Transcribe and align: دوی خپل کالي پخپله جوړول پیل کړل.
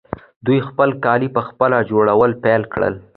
دوی 0.45 0.59
خپل 0.67 0.89
کالي 1.05 1.29
پخپله 1.37 1.77
جوړول 1.91 2.31
پیل 2.43 2.61
کړل. 2.73 2.95